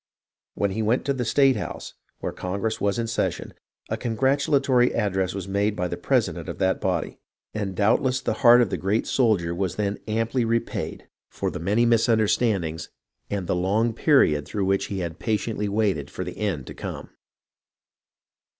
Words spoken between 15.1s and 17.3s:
patiently waited for the end to come.